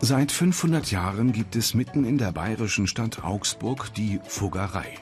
[0.00, 4.94] Seit 500 Jahren gibt es mitten in der bayerischen Stadt Augsburg die Fuggerei,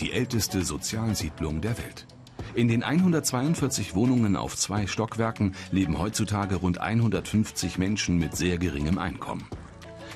[0.00, 2.06] die älteste Sozialsiedlung der Welt.
[2.54, 8.98] In den 142 Wohnungen auf zwei Stockwerken leben heutzutage rund 150 Menschen mit sehr geringem
[8.98, 9.46] Einkommen.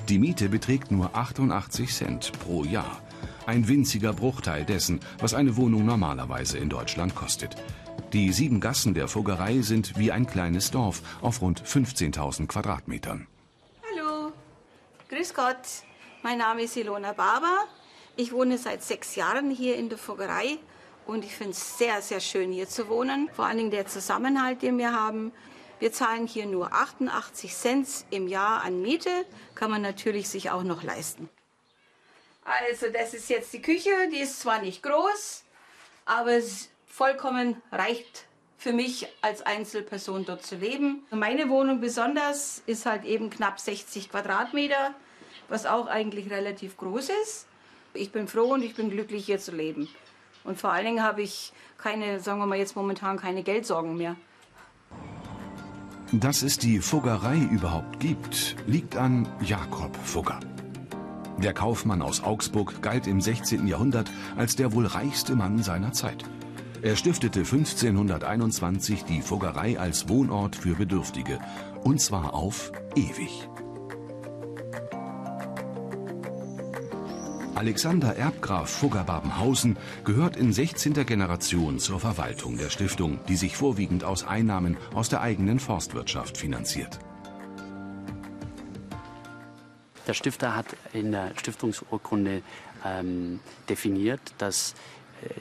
[0.09, 3.01] Die Miete beträgt nur 88 Cent pro Jahr.
[3.47, 7.55] Ein winziger Bruchteil dessen, was eine Wohnung normalerweise in Deutschland kostet.
[8.13, 13.25] Die sieben Gassen der Fuggerei sind wie ein kleines Dorf auf rund 15.000 Quadratmetern.
[15.09, 15.57] Grüß Gott,
[16.21, 17.67] mein Name ist Ilona Barber.
[18.15, 20.59] Ich wohne seit sechs Jahren hier in der Fuggerei
[21.07, 23.27] und ich finde es sehr, sehr schön hier zu wohnen.
[23.33, 25.31] Vor allen Dingen der Zusammenhalt, den wir haben.
[25.79, 30.61] Wir zahlen hier nur 88 Cent im Jahr an Miete, kann man natürlich sich auch
[30.61, 31.27] noch leisten.
[32.43, 35.43] Also das ist jetzt die Küche, die ist zwar nicht groß,
[36.05, 36.39] aber
[36.85, 38.27] vollkommen reicht
[38.59, 41.03] für mich als Einzelperson dort zu leben.
[41.11, 44.93] Meine Wohnung besonders ist halt eben knapp 60 Quadratmeter,
[45.47, 47.47] was auch eigentlich relativ groß ist.
[47.93, 49.87] Ich bin froh und ich bin glücklich hier zu leben.
[50.43, 54.17] Und vor allen Dingen habe ich keine, sagen wir mal jetzt momentan keine Geldsorgen mehr.
[56.11, 60.39] Dass es die Fuggerei überhaupt gibt, liegt an Jakob Fugger.
[61.37, 63.67] Der Kaufmann aus Augsburg galt im 16.
[63.67, 66.25] Jahrhundert als der wohl reichste Mann seiner Zeit.
[66.81, 71.39] Er stiftete 1521 die Fuggerei als Wohnort für Bedürftige,
[71.83, 73.49] und zwar auf ewig.
[77.55, 80.93] Alexander Erbgraf Fugger-Babenhausen gehört in 16.
[81.05, 86.97] Generation zur Verwaltung der Stiftung, die sich vorwiegend aus Einnahmen aus der eigenen Forstwirtschaft finanziert.
[90.07, 92.41] Der Stifter hat in der Stiftungsurkunde
[92.85, 94.73] ähm, definiert, dass
[95.21, 95.33] äh,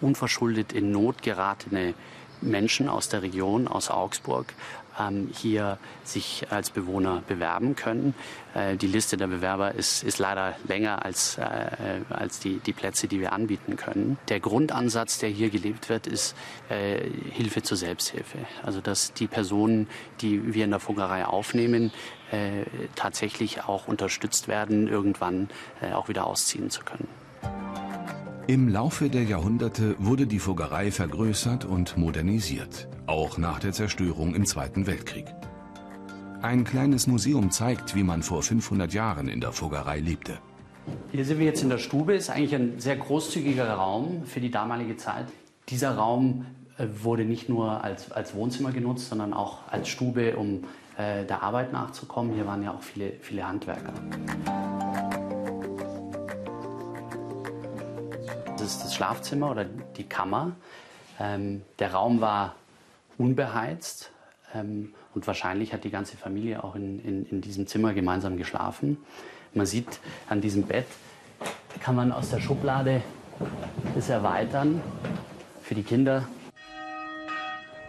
[0.00, 1.94] unverschuldet in Not geratene
[2.40, 4.54] Menschen aus der Region, aus Augsburg,
[4.98, 8.14] ähm, hier sich als Bewohner bewerben können.
[8.54, 13.06] Äh, die Liste der Bewerber ist, ist leider länger als, äh, als die, die Plätze,
[13.08, 14.18] die wir anbieten können.
[14.28, 16.36] Der Grundansatz, der hier gelebt wird, ist
[16.68, 17.00] äh,
[17.30, 18.38] Hilfe zur Selbsthilfe.
[18.62, 19.88] Also dass die Personen,
[20.20, 21.92] die wir in der Fuggerei aufnehmen,
[22.94, 25.48] tatsächlich auch unterstützt werden, irgendwann
[25.94, 27.08] auch wieder ausziehen zu können.
[28.48, 34.46] Im Laufe der Jahrhunderte wurde die Fuggerei vergrößert und modernisiert, auch nach der Zerstörung im
[34.46, 35.26] Zweiten Weltkrieg.
[36.40, 40.38] Ein kleines Museum zeigt, wie man vor 500 Jahren in der Fuggerei lebte.
[41.12, 44.50] Hier sind wir jetzt in der Stube, ist eigentlich ein sehr großzügiger Raum für die
[44.50, 45.26] damalige Zeit.
[45.68, 46.46] Dieser Raum
[46.78, 50.64] äh, wurde nicht nur als, als Wohnzimmer genutzt, sondern auch als Stube, um
[50.96, 52.32] äh, der Arbeit nachzukommen.
[52.32, 53.92] Hier waren ja auch viele, viele Handwerker.
[58.60, 60.52] Ist das Schlafzimmer oder die Kammer.
[61.20, 62.54] Ähm, der Raum war
[63.16, 64.10] unbeheizt
[64.54, 68.98] ähm, und wahrscheinlich hat die ganze Familie auch in, in, in diesem Zimmer gemeinsam geschlafen.
[69.54, 70.86] Man sieht an diesem Bett,
[71.80, 73.02] kann man aus der Schublade
[73.94, 74.80] das erweitern
[75.62, 76.28] für die Kinder.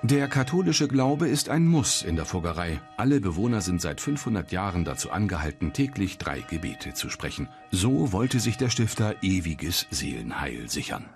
[0.09, 2.81] Der katholische Glaube ist ein Muss in der Fuggerei.
[2.97, 7.47] Alle Bewohner sind seit 500 Jahren dazu angehalten, täglich drei Gebete zu sprechen.
[7.69, 11.07] So wollte sich der Stifter ewiges Seelenheil sichern.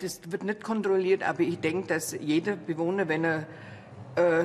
[0.00, 3.46] Das wird nicht kontrolliert, aber ich denke, dass jeder Bewohner, wenn er
[4.16, 4.44] äh,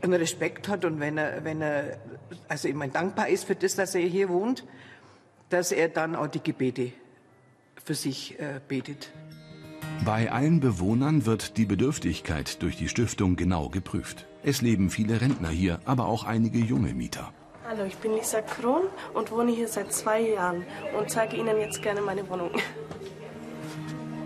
[0.00, 1.98] einen Respekt hat und wenn er, wenn er,
[2.46, 4.64] also meine, dankbar ist für das, dass er hier wohnt,
[5.48, 6.92] dass er dann auch die Gebete
[7.84, 9.10] für sich äh, betet.
[10.04, 14.26] Bei allen Bewohnern wird die Bedürftigkeit durch die Stiftung genau geprüft.
[14.42, 17.32] Es leben viele Rentner hier, aber auch einige junge Mieter.
[17.68, 18.82] Hallo, ich bin Lisa Kron
[19.14, 20.64] und wohne hier seit zwei Jahren
[20.98, 22.50] und zeige Ihnen jetzt gerne meine Wohnung.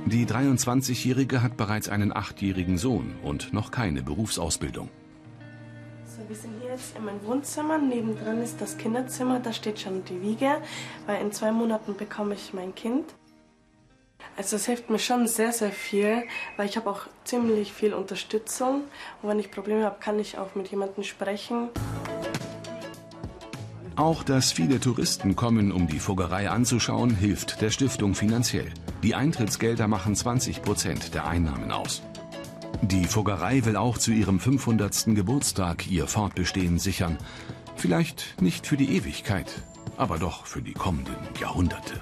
[0.06, 4.88] Die 23-Jährige hat bereits einen achtjährigen Sohn und noch keine Berufsausbildung.
[6.06, 7.78] So, wir sind hier jetzt in meinem Wohnzimmer.
[7.78, 9.41] Nebendran ist das Kinderzimmer.
[9.41, 10.59] Da steht schon die Wiege,
[11.06, 13.15] weil in zwei Monaten bekomme ich mein Kind.
[14.37, 16.25] Also es hilft mir schon sehr, sehr viel,
[16.56, 18.83] weil ich habe auch ziemlich viel Unterstützung.
[19.22, 21.69] Und wenn ich Probleme habe, kann ich auch mit jemandem sprechen.
[23.97, 28.72] Auch dass viele Touristen kommen, um die Fuggerei anzuschauen, hilft der Stiftung finanziell.
[29.04, 32.03] Die Eintrittsgelder machen 20 Prozent der Einnahmen aus.
[32.83, 35.15] Die Fuggerei will auch zu ihrem 500.
[35.15, 37.19] Geburtstag ihr Fortbestehen sichern.
[37.77, 39.47] Vielleicht nicht für die Ewigkeit,
[39.97, 42.01] aber doch für die kommenden Jahrhunderte.